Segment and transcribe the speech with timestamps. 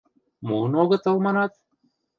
[0.47, 1.51] Муын огытыл, манат?